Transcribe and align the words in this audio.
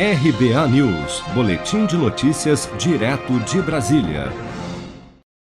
RBA 0.00 0.68
News, 0.68 1.24
Boletim 1.34 1.84
de 1.84 1.96
Notícias, 1.96 2.70
direto 2.78 3.36
de 3.40 3.60
Brasília. 3.60 4.32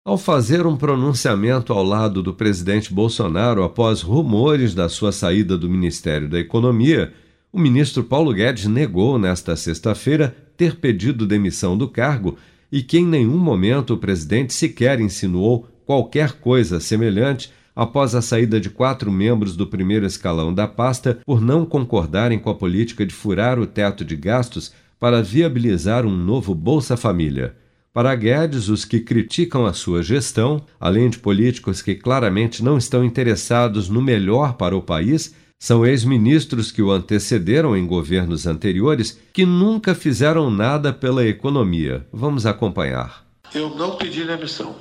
Ao 0.05 0.15
fazer 0.15 0.67
um 0.67 0.77
pronunciamento 0.77 1.73
ao 1.73 1.81
lado 1.81 2.21
do 2.21 2.35
presidente 2.35 2.93
Bolsonaro 2.93 3.63
após 3.63 4.03
rumores 4.03 4.75
da 4.75 4.87
sua 4.87 5.11
saída 5.11 5.57
do 5.57 5.67
Ministério 5.67 6.29
da 6.29 6.39
Economia, 6.39 7.11
o 7.51 7.59
ministro 7.59 8.03
Paulo 8.03 8.31
Guedes 8.31 8.67
negou 8.67 9.17
nesta 9.17 9.55
sexta-feira 9.55 10.37
ter 10.55 10.75
pedido 10.75 11.25
demissão 11.25 11.75
do 11.75 11.87
cargo 11.89 12.37
e 12.71 12.83
que 12.83 12.99
em 12.99 13.07
nenhum 13.07 13.39
momento 13.39 13.95
o 13.95 13.97
presidente 13.97 14.53
sequer 14.53 15.01
insinuou 15.01 15.67
qualquer 15.83 16.33
coisa 16.33 16.79
semelhante 16.79 17.51
após 17.75 18.15
a 18.15 18.21
saída 18.21 18.59
de 18.59 18.69
quatro 18.69 19.11
membros 19.11 19.55
do 19.55 19.67
primeiro 19.67 20.05
escalão 20.05 20.53
da 20.53 20.67
pasta 20.67 21.19
por 21.25 21.41
não 21.41 21.65
concordarem 21.65 22.39
com 22.39 22.49
a 22.49 22.55
política 22.55 23.05
de 23.05 23.13
furar 23.13 23.59
o 23.59 23.65
teto 23.65 24.05
de 24.05 24.15
gastos 24.15 24.71
para 24.99 25.21
viabilizar 25.21 26.05
um 26.05 26.15
novo 26.15 26.55
Bolsa 26.55 26.95
Família. 26.95 27.55
Para 27.93 28.15
Guedes, 28.15 28.69
os 28.69 28.85
que 28.85 28.99
criticam 28.99 29.65
a 29.65 29.73
sua 29.73 30.01
gestão, 30.01 30.63
além 30.79 31.09
de 31.09 31.19
políticos 31.19 31.81
que 31.81 31.93
claramente 31.93 32.63
não 32.63 32.77
estão 32.77 33.03
interessados 33.03 33.87
no 33.87 34.01
melhor 34.01 34.53
para 34.53 34.75
o 34.75 34.81
país, 34.81 35.35
são 35.59 35.85
ex-ministros 35.85 36.71
que 36.71 36.81
o 36.81 36.91
antecederam 36.91 37.77
em 37.77 37.85
governos 37.85 38.47
anteriores 38.47 39.17
que 39.31 39.45
nunca 39.45 39.93
fizeram 39.93 40.49
nada 40.49 40.91
pela 40.91 41.25
economia. 41.25 42.05
Vamos 42.11 42.45
acompanhar. 42.45 43.23
Eu 43.53 43.69
não 43.75 43.95
pedi 43.95 44.25
demissão. 44.25 44.75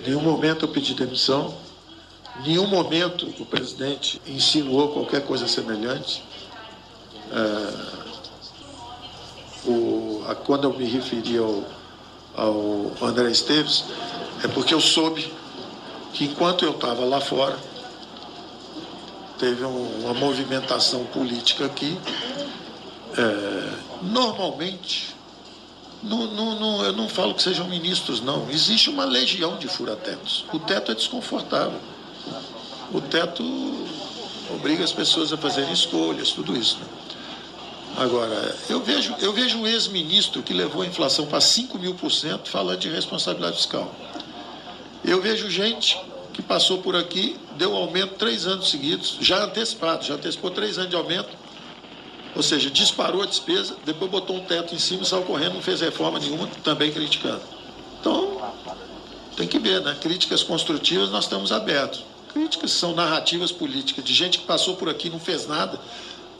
Em 0.00 0.08
nenhum 0.08 0.22
momento 0.22 0.64
eu 0.64 0.72
pedi 0.72 0.94
demissão. 0.94 1.54
Nenhum 2.44 2.66
momento 2.66 3.26
o 3.38 3.46
presidente 3.46 4.20
insinuou 4.26 4.88
qualquer 4.88 5.24
coisa 5.26 5.46
semelhante. 5.46 6.22
É, 7.32 8.00
o, 9.66 10.24
a, 10.26 10.34
quando 10.34 10.64
eu 10.64 10.72
me 10.72 10.84
referi 10.84 11.38
ao 11.38 11.64
ao 12.36 12.92
André 13.02 13.30
Esteves 13.30 13.84
é 14.42 14.48
porque 14.48 14.72
eu 14.72 14.80
soube 14.80 15.30
que 16.12 16.24
enquanto 16.24 16.64
eu 16.64 16.72
estava 16.72 17.04
lá 17.04 17.20
fora, 17.20 17.56
teve 19.38 19.64
um, 19.64 20.00
uma 20.00 20.14
movimentação 20.14 21.04
política 21.06 21.66
aqui. 21.66 21.98
É, 23.16 23.72
normalmente, 24.02 25.14
eu 26.02 26.92
não 26.92 27.08
falo 27.08 27.34
que 27.34 27.42
sejam 27.42 27.68
ministros, 27.68 28.20
não. 28.20 28.50
Existe 28.50 28.90
uma 28.90 29.04
legião 29.04 29.56
de 29.56 29.68
furatetos. 29.68 30.44
O 30.52 30.58
teto 30.58 30.90
é 30.90 30.94
desconfortável. 30.94 31.78
O 32.92 33.00
teto 33.00 33.42
obriga 34.52 34.82
as 34.82 34.92
pessoas 34.92 35.32
a 35.32 35.36
fazerem 35.36 35.72
escolhas, 35.72 36.30
tudo 36.30 36.56
isso. 36.56 36.78
Né? 36.78 36.86
Agora, 37.96 38.56
eu 38.68 38.80
vejo, 38.80 39.14
eu 39.20 39.32
vejo 39.32 39.58
um 39.58 39.66
ex-ministro 39.66 40.42
que 40.42 40.52
levou 40.52 40.82
a 40.82 40.86
inflação 40.86 41.26
para 41.26 41.40
5 41.40 41.78
mil 41.78 41.94
por 41.94 42.10
cento 42.10 42.48
falando 42.48 42.78
de 42.78 42.88
responsabilidade 42.88 43.56
fiscal. 43.56 43.92
Eu 45.04 45.20
vejo 45.20 45.50
gente 45.50 46.00
que 46.32 46.40
passou 46.40 46.78
por 46.78 46.94
aqui, 46.94 47.36
deu 47.56 47.76
aumento 47.76 48.14
três 48.14 48.46
anos 48.46 48.70
seguidos, 48.70 49.18
já 49.20 49.44
antecipado, 49.44 50.04
já 50.04 50.14
antecipou 50.14 50.50
três 50.50 50.78
anos 50.78 50.90
de 50.90 50.96
aumento, 50.96 51.30
ou 52.34 52.42
seja, 52.42 52.70
disparou 52.70 53.22
a 53.22 53.26
despesa, 53.26 53.76
depois 53.84 54.10
botou 54.10 54.36
um 54.36 54.40
teto 54.40 54.74
em 54.74 54.78
cima, 54.78 55.04
saiu 55.04 55.22
correndo, 55.22 55.54
não 55.54 55.62
fez 55.62 55.80
reforma 55.80 56.18
nenhuma, 56.18 56.48
também 56.62 56.92
criticando. 56.92 57.42
Então, 58.00 58.40
tem 59.40 59.48
que 59.48 59.58
ver, 59.58 59.80
né? 59.80 59.96
Críticas 59.98 60.42
construtivas 60.42 61.10
nós 61.10 61.24
estamos 61.24 61.50
abertos. 61.50 62.04
Críticas 62.30 62.72
são 62.72 62.94
narrativas 62.94 63.50
políticas 63.50 64.04
de 64.04 64.12
gente 64.12 64.38
que 64.38 64.44
passou 64.44 64.76
por 64.76 64.88
aqui 64.88 65.08
e 65.08 65.10
não 65.10 65.18
fez 65.18 65.46
nada, 65.46 65.80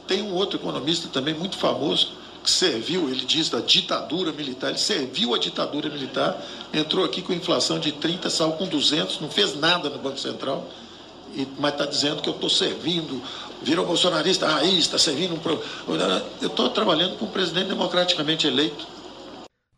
tem 0.07 0.21
um 0.21 0.35
outro 0.35 0.59
economista 0.59 1.07
também 1.07 1.33
muito 1.33 1.57
famoso 1.57 2.11
que 2.43 2.49
serviu, 2.49 3.09
ele 3.09 3.25
diz, 3.25 3.49
da 3.49 3.59
ditadura 3.59 4.31
militar, 4.31 4.69
ele 4.69 4.77
serviu 4.77 5.33
a 5.33 5.37
ditadura 5.37 5.89
militar, 5.89 6.41
entrou 6.73 7.03
aqui 7.03 7.21
com 7.21 7.33
inflação 7.33 7.79
de 7.79 7.91
30, 7.91 8.29
saiu 8.29 8.53
com 8.53 8.67
200, 8.67 9.19
não 9.19 9.29
fez 9.29 9.59
nada 9.59 9.89
no 9.89 9.97
Banco 9.99 10.19
Central, 10.19 10.67
e, 11.35 11.47
mas 11.59 11.73
está 11.73 11.85
dizendo 11.85 12.21
que 12.21 12.29
eu 12.29 12.33
estou 12.33 12.49
servindo, 12.49 13.21
virou 13.61 13.85
bolsonarista, 13.85 14.47
ah, 14.47 14.65
está 14.65 14.97
servindo 14.97 15.35
um... 15.35 15.39
Pro... 15.39 15.61
Eu 16.41 16.47
estou 16.47 16.69
trabalhando 16.69 17.17
com 17.17 17.25
um 17.25 17.29
presidente 17.29 17.67
democraticamente 17.67 18.47
eleito. 18.47 18.87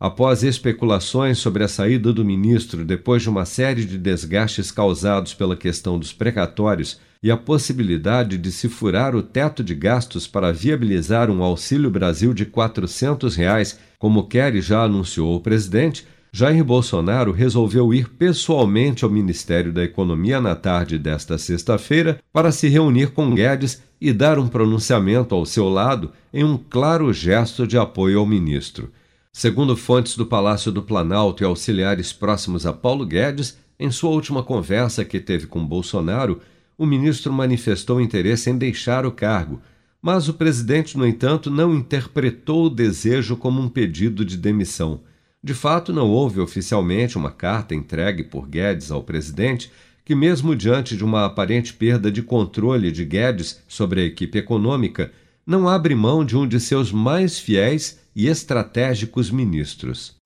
Após 0.04 0.42
especulações 0.42 1.38
sobre 1.38 1.64
a 1.64 1.66
saída 1.66 2.12
do 2.12 2.22
ministro 2.22 2.84
depois 2.84 3.22
de 3.22 3.30
uma 3.30 3.46
série 3.46 3.86
de 3.86 3.96
desgastes 3.96 4.70
causados 4.70 5.32
pela 5.32 5.56
questão 5.56 5.98
dos 5.98 6.12
precatórios 6.12 7.00
e 7.22 7.30
a 7.30 7.38
possibilidade 7.38 8.36
de 8.36 8.52
se 8.52 8.68
furar 8.68 9.16
o 9.16 9.22
teto 9.22 9.64
de 9.64 9.74
gastos 9.74 10.26
para 10.26 10.52
viabilizar 10.52 11.30
um 11.30 11.42
Auxílio 11.42 11.88
Brasil 11.88 12.34
de 12.34 12.44
400 12.44 13.34
reais, 13.34 13.78
como 13.98 14.28
quer 14.28 14.54
e 14.54 14.60
já 14.60 14.82
anunciou 14.82 15.36
o 15.36 15.40
presidente, 15.40 16.06
Jair 16.30 16.62
Bolsonaro 16.62 17.32
resolveu 17.32 17.94
ir 17.94 18.10
pessoalmente 18.10 19.06
ao 19.06 19.10
Ministério 19.10 19.72
da 19.72 19.82
Economia 19.82 20.38
na 20.38 20.54
tarde 20.54 20.98
desta 20.98 21.38
sexta-feira 21.38 22.20
para 22.30 22.52
se 22.52 22.68
reunir 22.68 23.12
com 23.12 23.34
Guedes 23.34 23.82
e 23.98 24.12
dar 24.12 24.38
um 24.38 24.48
pronunciamento 24.48 25.34
ao 25.34 25.46
seu 25.46 25.70
lado 25.70 26.12
em 26.30 26.44
um 26.44 26.58
claro 26.58 27.10
gesto 27.10 27.66
de 27.66 27.78
apoio 27.78 28.18
ao 28.18 28.26
ministro. 28.26 28.92
Segundo 29.36 29.76
fontes 29.76 30.16
do 30.16 30.24
Palácio 30.24 30.70
do 30.70 30.80
Planalto 30.80 31.42
e 31.42 31.44
auxiliares 31.44 32.12
próximos 32.12 32.64
a 32.64 32.72
Paulo 32.72 33.04
Guedes, 33.04 33.58
em 33.80 33.90
sua 33.90 34.10
última 34.10 34.44
conversa 34.44 35.04
que 35.04 35.18
teve 35.18 35.48
com 35.48 35.66
Bolsonaro, 35.66 36.40
o 36.78 36.86
ministro 36.86 37.32
manifestou 37.32 38.00
interesse 38.00 38.48
em 38.48 38.56
deixar 38.56 39.04
o 39.04 39.10
cargo, 39.10 39.60
mas 40.00 40.28
o 40.28 40.34
presidente, 40.34 40.96
no 40.96 41.04
entanto, 41.04 41.50
não 41.50 41.74
interpretou 41.74 42.66
o 42.66 42.70
desejo 42.70 43.36
como 43.36 43.60
um 43.60 43.68
pedido 43.68 44.24
de 44.24 44.36
demissão. 44.36 45.00
De 45.42 45.52
fato, 45.52 45.92
não 45.92 46.08
houve 46.08 46.38
oficialmente 46.38 47.18
uma 47.18 47.32
carta 47.32 47.74
entregue 47.74 48.22
por 48.22 48.46
Guedes 48.46 48.92
ao 48.92 49.02
presidente 49.02 49.68
que, 50.04 50.14
mesmo 50.14 50.54
diante 50.54 50.96
de 50.96 51.04
uma 51.04 51.24
aparente 51.24 51.74
perda 51.74 52.08
de 52.08 52.22
controle 52.22 52.92
de 52.92 53.04
Guedes 53.04 53.60
sobre 53.66 54.00
a 54.00 54.04
equipe 54.04 54.38
econômica, 54.38 55.10
não 55.46 55.68
abre 55.68 55.94
mão 55.94 56.24
de 56.24 56.36
um 56.36 56.46
de 56.46 56.58
seus 56.58 56.90
mais 56.90 57.38
fiéis 57.38 57.98
e 58.14 58.28
estratégicos 58.28 59.30
ministros. 59.30 60.16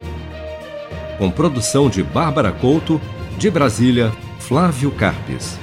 Com 1.18 1.30
produção 1.30 1.90
de 1.90 2.02
Bárbara 2.02 2.52
Couto, 2.52 3.00
de 3.38 3.50
Brasília, 3.50 4.12
Flávio 4.38 4.90
Carpes. 4.92 5.58